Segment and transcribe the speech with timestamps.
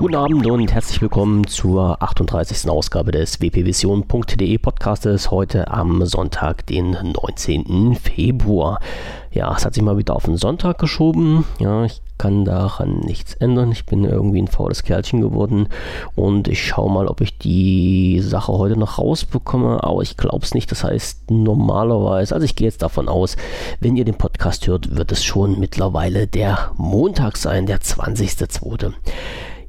[0.00, 2.70] Guten Abend und herzlich willkommen zur 38.
[2.70, 7.96] Ausgabe des wpvision.de Podcastes heute am Sonntag, den 19.
[7.96, 8.80] Februar.
[9.30, 11.44] Ja, es hat sich mal wieder auf den Sonntag geschoben.
[11.58, 13.72] Ja, ich kann daran nichts ändern.
[13.72, 15.68] Ich bin irgendwie ein faules Kerlchen geworden
[16.14, 20.54] und ich schaue mal, ob ich die Sache heute noch rausbekomme, aber ich glaube es
[20.54, 20.70] nicht.
[20.70, 23.36] Das heißt, normalerweise, also ich gehe jetzt davon aus,
[23.80, 28.94] wenn ihr den Podcast hört, wird es schon mittlerweile der Montag sein, der 20.02.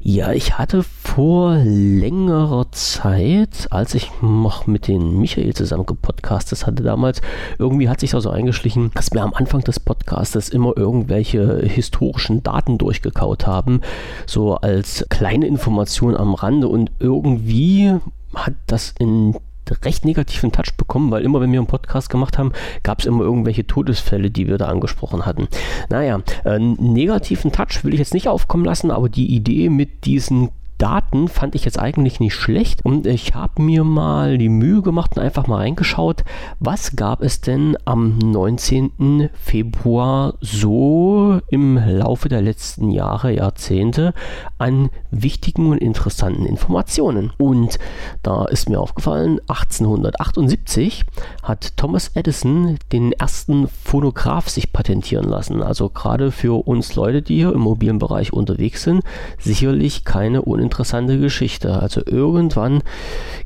[0.03, 6.81] Ja, ich hatte vor längerer Zeit, als ich noch mit den Michael zusammen gepodcastet hatte
[6.81, 7.21] damals,
[7.59, 12.41] irgendwie hat sich da so eingeschlichen, dass wir am Anfang des Podcastes immer irgendwelche historischen
[12.41, 13.81] Daten durchgekaut haben,
[14.25, 16.67] so als kleine Information am Rande.
[16.67, 17.93] Und irgendwie
[18.33, 19.35] hat das in
[19.83, 22.51] recht negativen Touch bekommen, weil immer, wenn wir einen Podcast gemacht haben,
[22.83, 25.47] gab es immer irgendwelche Todesfälle, die wir da angesprochen hatten.
[25.89, 30.49] Naja, äh, negativen Touch will ich jetzt nicht aufkommen lassen, aber die Idee mit diesen
[30.81, 35.15] Daten fand ich jetzt eigentlich nicht schlecht und ich habe mir mal die Mühe gemacht
[35.15, 36.23] und einfach mal reingeschaut,
[36.59, 39.29] was gab es denn am 19.
[39.31, 44.15] Februar so im Laufe der letzten Jahre, Jahrzehnte
[44.57, 47.31] an wichtigen und interessanten Informationen.
[47.37, 47.77] Und
[48.23, 51.05] da ist mir aufgefallen, 1878
[51.43, 55.61] hat Thomas Edison den ersten Phonograph sich patentieren lassen.
[55.61, 59.03] Also gerade für uns Leute, die hier im mobilen Bereich unterwegs sind,
[59.37, 61.81] sicherlich keine uninteressante interessante Geschichte.
[61.81, 62.81] Also irgendwann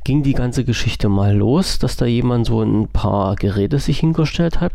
[0.04, 4.60] ging die ganze Geschichte mal los, dass da jemand so ein paar Geräte sich hingestellt
[4.60, 4.72] hat,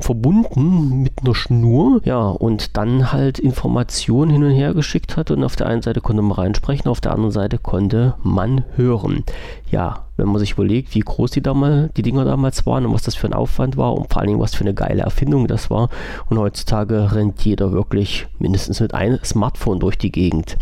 [0.00, 5.44] verbunden mit einer Schnur, ja, und dann halt Informationen hin und her geschickt hat und
[5.44, 9.22] auf der einen Seite konnte man reinsprechen, auf der anderen Seite konnte man hören.
[9.70, 13.02] Ja, wenn man sich überlegt, wie groß die, damals, die Dinger damals waren und was
[13.02, 15.70] das für ein Aufwand war und vor allen Dingen, was für eine geile Erfindung das
[15.70, 15.90] war.
[16.28, 20.56] Und heutzutage rennt jeder wirklich mindestens mit einem Smartphone durch die Gegend.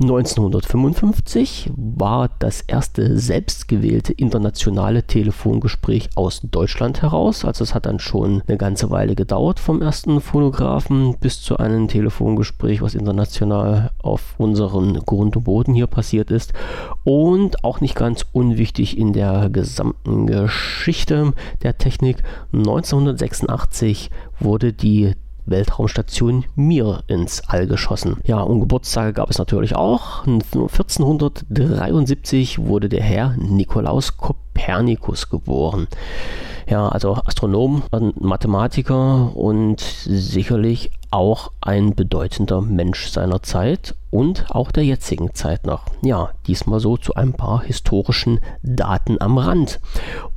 [0.00, 7.44] 1955 war das erste selbstgewählte internationale Telefongespräch aus Deutschland heraus.
[7.44, 11.88] Also es hat dann schon eine ganze Weile gedauert vom ersten Fotografen bis zu einem
[11.88, 16.52] Telefongespräch, was international auf unseren Grund und Boden hier passiert ist.
[17.02, 21.32] Und auch nicht ganz unwichtig in der gesamten Geschichte
[21.64, 22.22] der Technik.
[22.52, 25.14] 1986 wurde die
[25.50, 28.16] Weltraumstation Mir ins All geschossen.
[28.24, 30.26] Ja, und Geburtstage gab es natürlich auch.
[30.26, 35.88] 1473 wurde der Herr Nikolaus Kopernikus geboren.
[36.68, 37.82] Ja, also Astronom,
[38.20, 45.86] Mathematiker und sicherlich auch ein bedeutender Mensch seiner Zeit und auch der jetzigen Zeit noch.
[46.02, 49.80] Ja, diesmal so zu ein paar historischen Daten am Rand.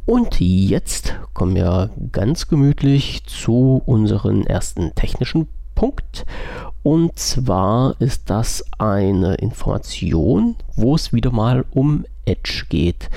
[0.05, 6.25] Und jetzt kommen wir ganz gemütlich zu unserem ersten technischen Punkt.
[6.83, 13.09] Und zwar ist das eine Information, wo es wieder mal um Edge geht.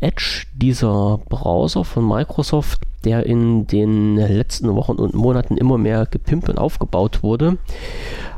[0.00, 6.48] Edge, dieser Browser von Microsoft, der in den letzten Wochen und Monaten immer mehr gepimpt
[6.48, 7.58] und aufgebaut wurde,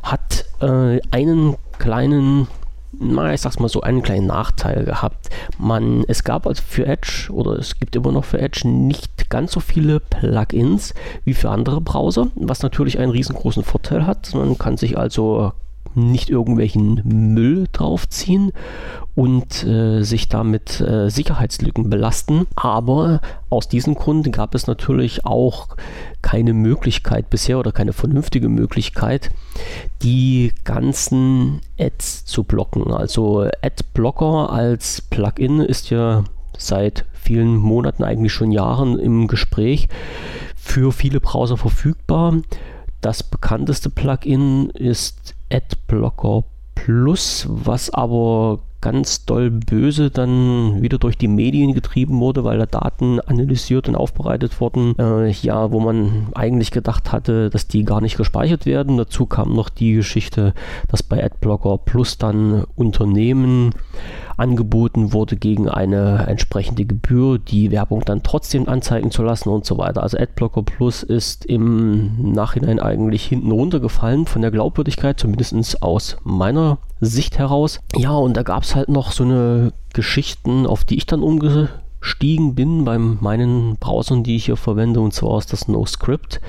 [0.03, 2.49] hat äh, einen kleinen
[2.99, 5.29] na, ich sag's mal so, einen kleinen Nachteil gehabt.
[5.59, 9.53] Man, es gab also für Edge oder es gibt immer noch für Edge nicht ganz
[9.53, 10.95] so viele Plugins
[11.25, 14.35] wie für andere Browser, was natürlich einen riesengroßen Vorteil hat.
[14.35, 15.53] Man kann sich also
[15.95, 18.53] nicht irgendwelchen Müll draufziehen
[19.15, 22.47] und äh, sich damit äh, Sicherheitslücken belasten.
[22.57, 25.77] Aber aus diesem Grund gab es natürlich auch
[26.23, 29.31] keine Möglichkeit bisher oder keine vernünftige Möglichkeit,
[30.03, 32.93] die ganzen Ads zu blocken.
[32.93, 36.25] Also Adblocker als Plugin ist ja
[36.59, 39.89] seit vielen Monaten, eigentlich schon Jahren im Gespräch
[40.57, 42.35] für viele Browser verfügbar.
[43.05, 46.45] Das bekannteste Plugin ist Adblocker
[46.75, 52.65] Plus, was aber ganz doll böse dann wieder durch die Medien getrieben wurde, weil da
[52.65, 58.01] Daten analysiert und aufbereitet wurden, äh, ja, wo man eigentlich gedacht hatte, dass die gar
[58.01, 58.97] nicht gespeichert werden.
[58.97, 60.55] Dazu kam noch die Geschichte,
[60.89, 63.75] dass bei Adblocker Plus dann Unternehmen
[64.37, 69.79] angeboten wurde, gegen eine entsprechende Gebühr die Werbung dann trotzdem anzeigen zu lassen und so
[69.79, 70.03] weiter.
[70.03, 76.79] Also Adblocker Plus ist im Nachhinein eigentlich hinten runtergefallen von der Glaubwürdigkeit, zumindest aus meiner
[77.01, 77.81] Sicht heraus.
[77.97, 81.69] Ja, und da gab es halt noch so eine Geschichten, auf die ich dann umge
[82.05, 86.41] eingestiegen bin bei meinen Browsern, die ich hier verwende, und zwar ist das NoScript,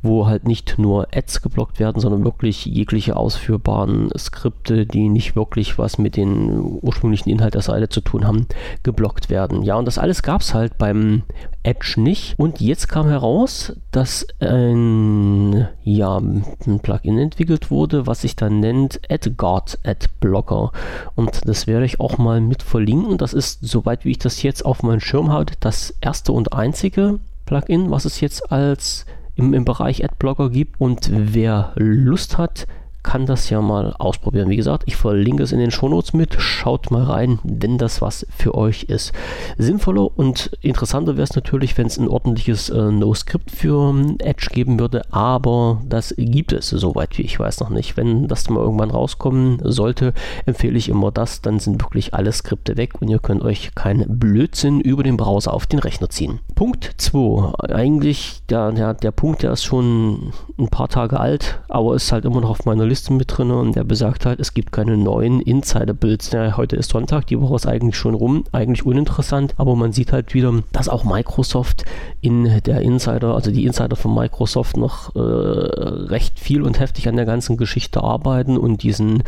[0.00, 5.78] wo halt nicht nur Ads geblockt werden, sondern wirklich jegliche ausführbaren Skripte, die nicht wirklich
[5.78, 8.46] was mit dem ursprünglichen Inhalt der Seite zu tun haben,
[8.82, 9.62] geblockt werden.
[9.62, 11.22] Ja, und das alles gab es halt beim
[11.64, 12.38] Edge nicht.
[12.38, 19.00] Und jetzt kam heraus, dass ein, ja, ein Plugin entwickelt wurde, was sich dann nennt
[19.08, 20.72] AdGuard AdBlocker.
[21.14, 23.18] Und das werde ich auch mal mit verlinken.
[23.18, 27.20] Das ist, soweit wie ich das jetzt auf meinem Schirm habe, das erste und einzige
[27.46, 30.80] Plugin, was es jetzt als im, im Bereich Adblocker gibt.
[30.80, 32.66] Und wer Lust hat,
[33.02, 34.48] kann das ja mal ausprobieren.
[34.48, 36.40] Wie gesagt, ich verlinke es in den Shownotes mit.
[36.40, 39.12] Schaut mal rein, wenn das was für euch ist.
[39.58, 44.48] Sinnvoller und interessanter wäre es natürlich, wenn es ein ordentliches äh, No-Script für ähm, Edge
[44.52, 47.96] geben würde, aber das gibt es soweit wie ich weiß noch nicht.
[47.96, 50.12] Wenn das mal irgendwann rauskommen sollte,
[50.46, 54.18] empfehle ich immer das, dann sind wirklich alle Skripte weg und ihr könnt euch keinen
[54.18, 56.40] Blödsinn über den Browser auf den Rechner ziehen.
[56.54, 57.72] Punkt 2.
[57.72, 62.24] Eigentlich der, der, der Punkt, der ist schon ein paar Tage alt, aber ist halt
[62.24, 64.98] immer noch auf meiner Liste Liste mit drin und der besagt halt, es gibt keine
[64.98, 66.30] neuen Insider-Builds.
[66.32, 70.12] Ja, heute ist Sonntag, die Woche ist eigentlich schon rum, eigentlich uninteressant, aber man sieht
[70.12, 71.86] halt wieder, dass auch Microsoft
[72.20, 77.16] in der Insider, also die Insider von Microsoft noch äh, recht viel und heftig an
[77.16, 79.22] der ganzen Geschichte arbeiten und diesen,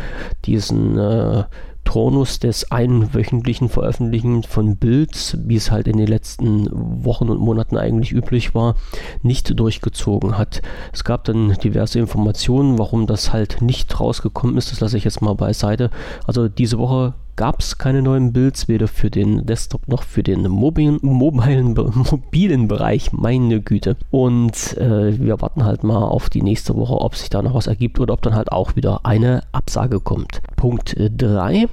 [0.45, 1.45] diesen äh,
[1.85, 6.69] Turnus des einwöchentlichen Veröffentlichen von Builds, wie es halt in den letzten
[7.05, 8.77] Wochen und Monaten eigentlich üblich war,
[9.23, 10.63] nicht durchgezogen hat.
[10.93, 14.73] Es gab dann diverse Informationen, warum das halt nicht rausgekommen ist.
[14.73, 15.91] Das lasse ich jetzt mal beiseite.
[16.27, 20.43] Also diese Woche gab es keine neuen Builds, weder für den Desktop noch für den
[20.49, 21.75] mobilen, mobilen,
[22.11, 23.97] mobilen Bereich, meine Güte.
[24.11, 27.67] Und äh, wir warten halt mal auf die nächste Woche, ob sich da noch was
[27.67, 30.41] ergibt oder ob dann halt auch wieder eine Absage kommt.
[30.57, 31.69] Punkt 3.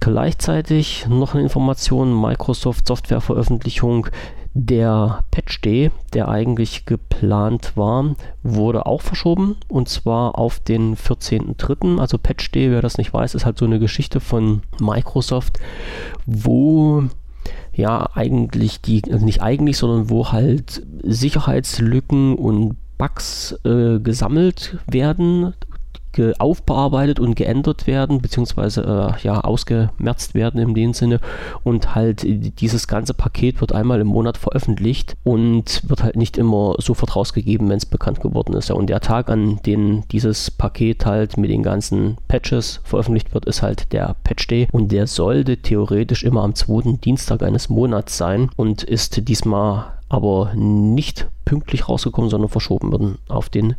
[0.00, 4.08] Gleichzeitig noch eine Information, Microsoft Softwareveröffentlichung
[4.54, 11.98] der Patch Day, der eigentlich geplant war, wurde auch verschoben und zwar auf den 14.03.
[11.98, 15.58] Also Patch Day, wer das nicht weiß, ist halt so eine Geschichte von Microsoft,
[16.26, 17.04] wo
[17.74, 25.54] ja eigentlich die, also nicht eigentlich, sondern wo halt Sicherheitslücken und Bugs äh, gesammelt werden
[26.38, 31.20] aufbearbeitet und geändert werden, beziehungsweise äh, ja, ausgemerzt werden in dem Sinne.
[31.64, 32.22] Und halt
[32.60, 37.68] dieses ganze Paket wird einmal im Monat veröffentlicht und wird halt nicht immer sofort rausgegeben,
[37.68, 38.68] wenn es bekannt geworden ist.
[38.68, 43.46] Ja, und der Tag, an dem dieses Paket halt mit den ganzen Patches veröffentlicht wird,
[43.46, 48.16] ist halt der Patch Day und der sollte theoretisch immer am zweiten Dienstag eines Monats
[48.16, 53.76] sein und ist diesmal aber nicht pünktlich rausgekommen, sondern verschoben worden auf den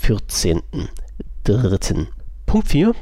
[0.00, 0.62] 14
[1.44, 2.08] dritten.
[2.46, 2.94] Punkt 4.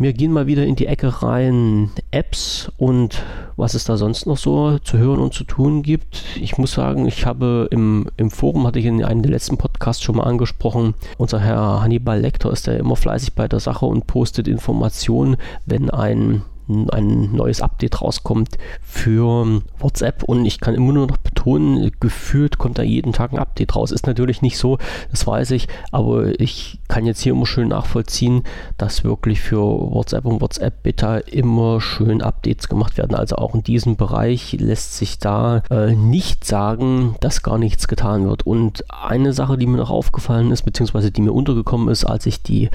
[0.00, 3.20] Wir gehen mal wieder in die Ecke rein Apps und
[3.56, 6.22] was es da sonst noch so zu hören und zu tun gibt.
[6.40, 10.04] Ich muss sagen, ich habe im, im Forum, hatte ich in einem der letzten Podcasts
[10.04, 14.06] schon mal angesprochen, unser Herr Hannibal Lecter ist ja immer fleißig bei der Sache und
[14.06, 15.36] postet Informationen,
[15.66, 21.90] wenn ein ein neues Update rauskommt für WhatsApp und ich kann immer nur noch betonen,
[21.98, 23.90] gefühlt kommt da jeden Tag ein Update raus.
[23.90, 24.78] Ist natürlich nicht so,
[25.10, 28.42] das weiß ich, aber ich kann jetzt hier immer schön nachvollziehen,
[28.78, 33.14] dass wirklich für WhatsApp und WhatsApp Beta immer schön Updates gemacht werden.
[33.14, 38.28] Also auch in diesem Bereich lässt sich da äh, nicht sagen, dass gar nichts getan
[38.28, 38.46] wird.
[38.46, 42.42] Und eine Sache, die mir noch aufgefallen ist, beziehungsweise die mir untergekommen ist, als ich
[42.42, 42.70] die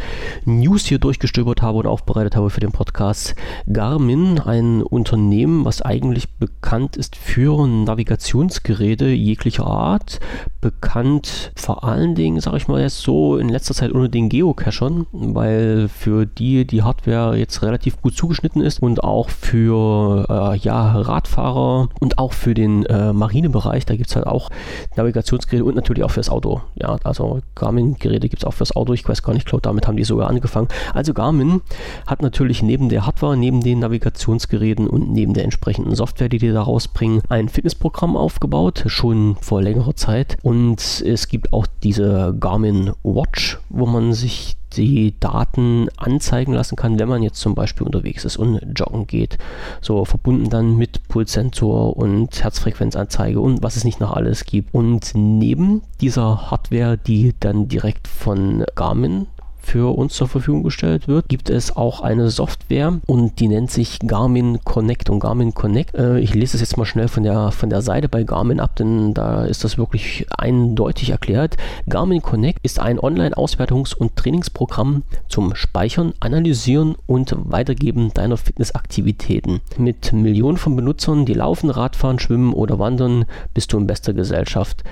[0.45, 3.35] News hier durchgestöbert habe und aufbereitet habe für den Podcast,
[3.71, 10.19] Garmin ein Unternehmen, was eigentlich bekannt ist für Navigationsgeräte jeglicher Art.
[10.61, 15.07] Bekannt vor allen Dingen, sage ich mal jetzt so, in letzter Zeit unter den Geocachern,
[15.11, 20.91] weil für die die Hardware jetzt relativ gut zugeschnitten ist und auch für äh, ja,
[20.91, 23.85] Radfahrer und auch für den äh, Marinebereich.
[23.85, 24.49] Da gibt es halt auch
[24.97, 26.61] Navigationsgeräte und natürlich auch fürs Auto.
[26.75, 28.93] Ja, also Garmin-Geräte gibt es auch fürs Auto.
[28.93, 30.67] Ich weiß gar nicht, ich glaube, damit haben die sogar angefangen.
[30.93, 31.61] Also Garmin
[32.05, 36.51] hat natürlich neben der Hardware, neben den Navigationsgeräten und neben der entsprechenden Software, die die
[36.51, 40.37] da rausbringen, ein Fitnessprogramm aufgebaut, schon vor längerer Zeit.
[40.41, 46.99] Und es gibt auch diese Garmin Watch, wo man sich die Daten anzeigen lassen kann,
[46.99, 49.37] wenn man jetzt zum Beispiel unterwegs ist und joggen geht.
[49.81, 54.73] So verbunden dann mit Pulssensor und Herzfrequenzanzeige und was es nicht noch alles gibt.
[54.73, 59.27] Und neben dieser Hardware, die dann direkt von Garmin
[59.63, 63.99] für uns zur Verfügung gestellt wird, gibt es auch eine Software und die nennt sich
[63.99, 65.95] Garmin Connect und Garmin Connect.
[65.95, 68.75] Äh, ich lese es jetzt mal schnell von der, von der Seite bei Garmin ab,
[68.75, 71.57] denn da ist das wirklich eindeutig erklärt.
[71.89, 79.61] Garmin Connect ist ein Online-Auswertungs- und Trainingsprogramm zum Speichern, Analysieren und Weitergeben deiner Fitnessaktivitäten.
[79.77, 84.83] Mit Millionen von Benutzern, die laufen, Radfahren, schwimmen oder wandern, bist du in bester Gesellschaft.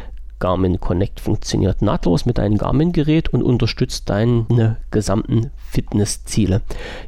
[0.41, 6.61] Garmin Connect funktioniert nahtlos mit deinem Garmin-Gerät und unterstützt deine gesamten Fitnessziele.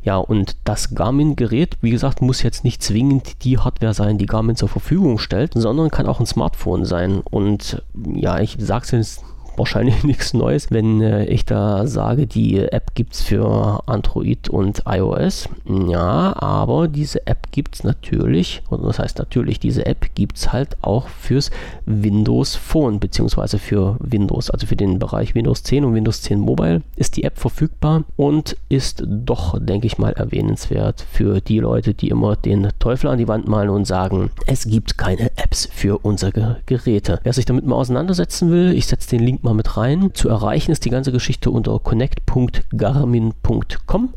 [0.03, 4.55] Ja, und das Garmin-Gerät, wie gesagt, muss jetzt nicht zwingend die Hardware sein, die Garmin
[4.55, 7.19] zur Verfügung stellt, sondern kann auch ein Smartphone sein.
[7.19, 9.23] Und ja, ich sage es jetzt
[9.57, 14.83] wahrscheinlich nichts Neues, wenn äh, ich da sage, die App gibt es für Android und
[14.87, 15.49] iOS.
[15.87, 20.51] Ja, aber diese App gibt es natürlich, oder das heißt natürlich, diese App gibt es
[20.51, 21.51] halt auch fürs
[21.85, 26.81] Windows Phone, beziehungsweise für Windows, also für den Bereich Windows 10 und Windows 10 Mobile
[26.95, 32.09] ist die App verfügbar und ist doch, denke ich mal, erwähnenswert für die Leute, die
[32.09, 36.57] immer den Teufel an die Wand malen und sagen, es gibt keine Apps für unsere
[36.65, 37.19] Geräte.
[37.23, 40.09] Wer sich damit mal auseinandersetzen will, ich setze den Link mal mit rein.
[40.13, 44.13] Zu erreichen ist die ganze Geschichte unter connect.garmin.com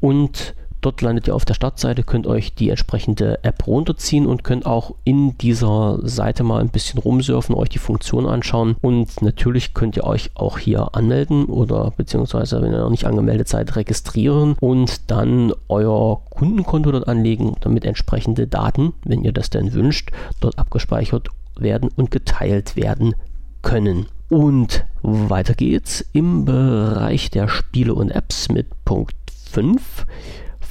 [0.00, 0.54] und
[0.84, 4.94] Dort landet ihr auf der Startseite, könnt euch die entsprechende App runterziehen und könnt auch
[5.04, 10.04] in dieser Seite mal ein bisschen rumsurfen, euch die Funktion anschauen und natürlich könnt ihr
[10.04, 15.54] euch auch hier anmelden oder beziehungsweise, wenn ihr noch nicht angemeldet seid, registrieren und dann
[15.68, 21.28] euer Kundenkonto dort anlegen, damit entsprechende Daten, wenn ihr das denn wünscht, dort abgespeichert
[21.58, 23.14] werden und geteilt werden
[23.62, 24.04] können.
[24.28, 29.14] Und weiter geht's im Bereich der Spiele und Apps mit Punkt
[29.50, 30.06] 5.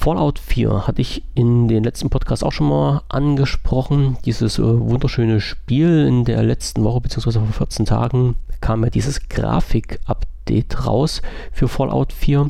[0.04, 4.18] Fallout 4 hatte ich in den letzten Podcasts auch schon mal angesprochen.
[4.26, 7.40] Dieses äh, wunderschöne Spiel in der letzten Woche bzw.
[7.40, 11.22] vor 14 Tagen kam ja dieses Grafik-Update raus
[11.54, 12.48] für Fallout 4,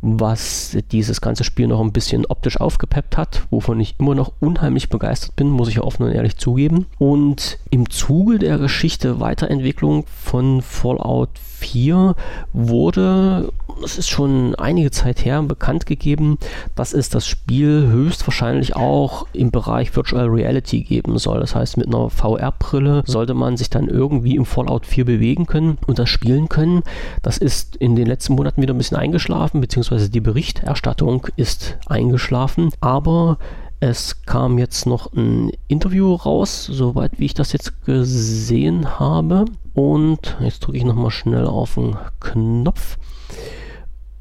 [0.00, 4.88] was dieses ganze Spiel noch ein bisschen optisch aufgepeppt hat, wovon ich immer noch unheimlich
[4.88, 6.86] begeistert bin, muss ich ja offen und ehrlich zugeben.
[6.98, 12.14] Und im Zuge der Geschichte Weiterentwicklung von Fallout 4
[12.52, 13.52] wurde,
[13.84, 16.38] es ist schon einige Zeit her, bekannt gegeben,
[16.74, 21.40] dass es das Spiel höchstwahrscheinlich auch im Bereich Virtual Reality geben soll.
[21.40, 25.78] Das heißt, mit einer VR-Brille sollte man sich dann irgendwie im Fallout 4 bewegen können
[25.86, 26.82] und das spielen können.
[27.22, 32.70] Das ist in den letzten Monaten wieder ein bisschen eingeschlafen, beziehungsweise die Berichterstattung ist eingeschlafen,
[32.80, 33.38] aber
[33.80, 39.46] es kam jetzt noch ein Interview raus, soweit wie ich das jetzt gesehen habe.
[39.74, 42.96] Und jetzt drücke ich nochmal schnell auf den Knopf.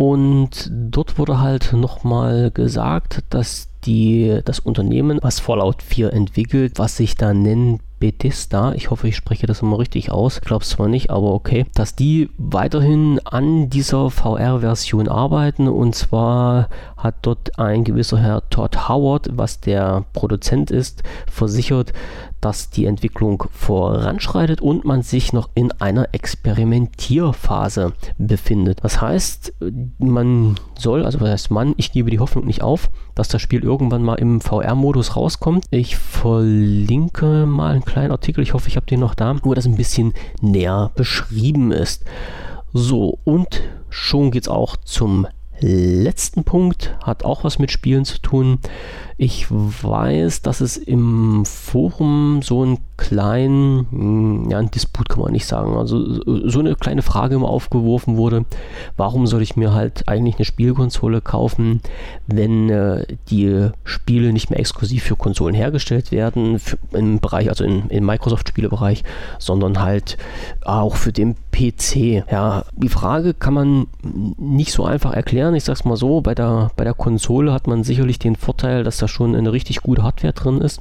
[0.01, 6.97] Und dort wurde halt nochmal gesagt, dass die, das Unternehmen, was Fallout 4 entwickelt, was
[6.97, 10.71] sich da nennt Bethesda, ich hoffe, ich spreche das immer richtig aus, ich glaube es
[10.71, 15.67] zwar nicht, aber okay, dass die weiterhin an dieser VR-Version arbeiten.
[15.67, 21.93] Und zwar hat dort ein gewisser Herr Todd Howard, was der Produzent ist, versichert,
[22.41, 28.79] dass die Entwicklung voranschreitet und man sich noch in einer Experimentierphase befindet.
[28.83, 29.53] Das heißt,
[29.99, 33.63] man soll, also was heißt man, ich gebe die Hoffnung nicht auf, dass das Spiel
[33.63, 35.65] irgendwann mal im VR-Modus rauskommt.
[35.69, 39.65] Ich verlinke mal einen kleinen Artikel, ich hoffe, ich habe den noch da, wo das
[39.65, 42.03] ein bisschen näher beschrieben ist.
[42.73, 45.27] So, und schon geht es auch zum
[45.61, 48.59] letzten Punkt, hat auch was mit Spielen zu tun.
[49.17, 55.31] Ich weiß, dass es im Forum so einen kleinen, hm, ja, ein Disput kann man
[55.31, 58.45] nicht sagen, also so eine kleine Frage immer aufgeworfen wurde,
[58.97, 61.81] warum soll ich mir halt eigentlich eine Spielkonsole kaufen,
[62.27, 67.63] wenn äh, die Spiele nicht mehr exklusiv für Konsolen hergestellt werden, für, im Bereich, also
[67.63, 69.03] im, im Microsoft-Spielebereich,
[69.37, 70.17] sondern halt
[70.63, 72.23] auch für den PC.
[72.31, 73.87] Ja, die Frage kann man
[74.37, 75.50] nicht so einfach erklären.
[75.55, 78.97] Ich sag's mal so, bei der, bei der Konsole hat man sicherlich den Vorteil, dass
[78.97, 80.79] da schon eine richtig gute Hardware drin ist.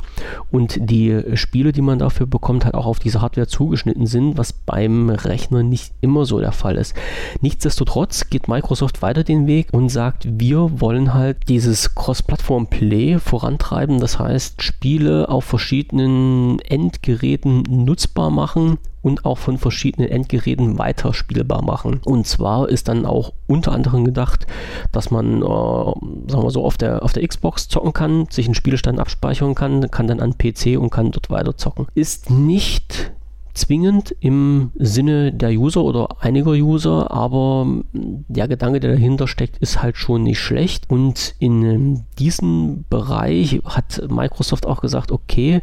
[0.51, 4.53] Und die Spiele, die man dafür bekommt, halt auch auf diese Hardware zugeschnitten sind, was
[4.53, 6.95] beim Rechner nicht immer so der Fall ist.
[7.41, 14.19] Nichtsdestotrotz geht Microsoft weiter den Weg und sagt, wir wollen halt dieses Cross-Plattform-Play vorantreiben, das
[14.19, 22.01] heißt Spiele auf verschiedenen Endgeräten nutzbar machen und auch von verschiedenen Endgeräten weiterspielbar machen.
[22.05, 24.47] Und zwar ist dann auch unter anderem gedacht,
[24.93, 28.55] dass man, äh, sagen wir so, auf der, auf der Xbox zocken kann, sich einen
[28.55, 31.87] Spielstand abspeichern kann, kann dann an PC und kann dort weiter zocken.
[31.95, 33.13] Ist nicht
[33.61, 39.83] zwingend im Sinne der User oder einiger User, aber der Gedanke, der dahinter steckt, ist
[39.83, 40.89] halt schon nicht schlecht.
[40.89, 45.61] Und in diesem Bereich hat Microsoft auch gesagt, okay,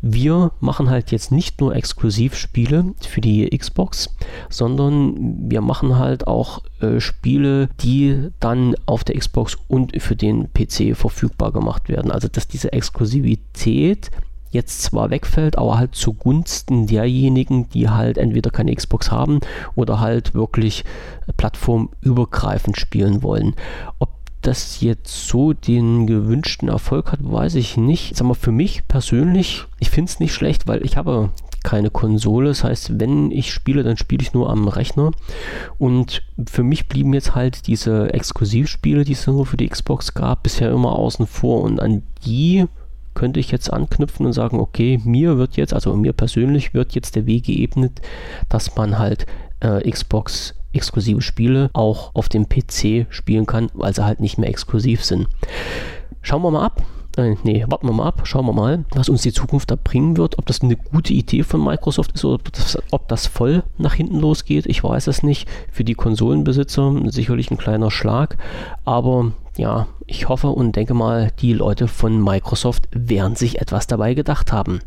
[0.00, 4.14] wir machen halt jetzt nicht nur Exklusivspiele für die Xbox,
[4.48, 10.52] sondern wir machen halt auch äh, Spiele, die dann auf der Xbox und für den
[10.52, 12.10] PC verfügbar gemacht werden.
[12.10, 14.10] Also dass diese Exklusivität
[14.54, 19.40] jetzt zwar wegfällt, aber halt zugunsten derjenigen, die halt entweder keine Xbox haben
[19.74, 20.84] oder halt wirklich
[21.36, 23.54] plattformübergreifend spielen wollen.
[23.98, 24.08] Ob
[24.40, 28.16] das jetzt so den gewünschten Erfolg hat, weiß ich nicht.
[28.16, 31.30] Sag mal, für mich persönlich, ich finde es nicht schlecht, weil ich habe
[31.64, 32.48] keine Konsole.
[32.48, 35.10] Das heißt, wenn ich spiele, dann spiele ich nur am Rechner.
[35.78, 40.42] Und für mich blieben jetzt halt diese Exklusivspiele, die es nur für die Xbox gab,
[40.44, 41.62] bisher immer außen vor.
[41.62, 42.66] Und an die
[43.14, 47.16] könnte ich jetzt anknüpfen und sagen, okay, mir wird jetzt, also mir persönlich wird jetzt
[47.16, 48.00] der Weg geebnet,
[48.48, 49.26] dass man halt
[49.60, 54.48] äh, Xbox exklusive Spiele auch auf dem PC spielen kann, weil sie halt nicht mehr
[54.48, 55.28] exklusiv sind.
[56.22, 56.82] Schauen wir mal ab.
[57.16, 60.16] Äh, nee, warten wir mal ab, schauen wir mal, was uns die Zukunft da bringen
[60.16, 63.62] wird, ob das eine gute Idee von Microsoft ist oder ob das, ob das voll
[63.78, 64.66] nach hinten losgeht.
[64.66, 65.48] Ich weiß es nicht.
[65.70, 68.36] Für die Konsolenbesitzer sicherlich ein kleiner Schlag,
[68.84, 74.14] aber ja, ich hoffe und denke mal, die Leute von Microsoft werden sich etwas dabei
[74.14, 74.80] gedacht haben.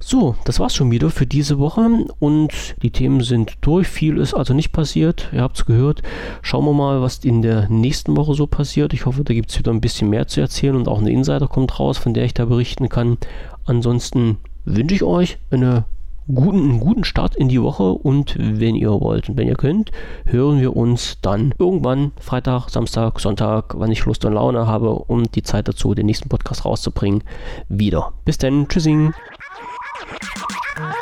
[0.00, 2.52] So, das war's schon wieder für diese Woche und
[2.82, 3.88] die Themen sind durch.
[3.88, 5.28] Viel ist also nicht passiert.
[5.32, 6.02] Ihr habt es gehört.
[6.42, 8.92] Schauen wir mal, was in der nächsten Woche so passiert.
[8.92, 11.48] Ich hoffe, da gibt es wieder ein bisschen mehr zu erzählen und auch eine Insider
[11.48, 13.18] kommt raus, von der ich da berichten kann.
[13.64, 15.84] Ansonsten wünsche ich euch eine
[16.32, 19.90] guten, einen guten Start in die Woche und wenn ihr wollt und wenn ihr könnt,
[20.26, 25.30] hören wir uns dann irgendwann Freitag, Samstag, Sonntag, wann ich Lust und Laune habe, um
[25.32, 27.24] die Zeit dazu, den nächsten Podcast rauszubringen,
[27.68, 28.12] wieder.
[28.24, 29.14] Bis dann, tschüssing.
[30.76, 30.94] あ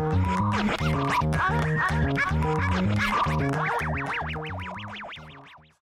[0.00, 0.07] っ。